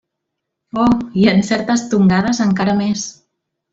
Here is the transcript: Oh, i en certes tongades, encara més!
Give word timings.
Oh, 0.83 0.93
i 1.23 1.27
en 1.33 1.43
certes 1.51 1.85
tongades, 1.93 2.41
encara 2.47 2.77
més! 2.81 3.05